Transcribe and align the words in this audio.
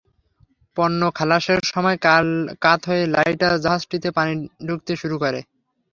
পণ্য 0.77 1.01
খালাসের 1.17 1.59
সময় 1.71 1.97
কাত 2.63 2.79
হয়ে 2.89 3.03
লাইটার 3.15 3.53
জাহাজটিতে 3.63 4.09
পানি 4.17 4.33
ঢুকতে 4.67 4.93
শুরু 5.01 5.15
করে। 5.23 5.39